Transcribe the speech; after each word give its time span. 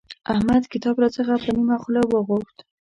احمد 0.33 0.63
کتاب 0.73 0.95
راڅخه 1.03 1.35
په 1.43 1.49
نيمه 1.55 1.75
خوله 1.81 2.01
وغوښت. 2.05 2.57